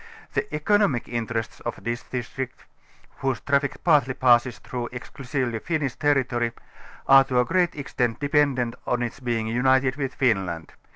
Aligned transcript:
The 0.33 0.51
economical 0.55 1.13
interests 1.13 1.59
of 1.59 1.83
this 1.83 2.01
district, 2.01 2.65
whose 3.17 3.39
traffic 3.41 3.83
partly 3.83 4.15
passes 4.15 4.57
through 4.57 4.89
exclusively 4.91 5.59
Finnish 5.59 5.93
territory, 5.93 6.53
are 7.07 7.23
to 7.25 7.39
a 7.39 7.45
great 7.45 7.75
extent 7.75 8.19
dependent 8.19 8.73
on 8.87 9.03
its 9.03 9.19
being 9.19 9.45
united 9.45 9.97
with 9.97 10.15
Finland. 10.15 10.73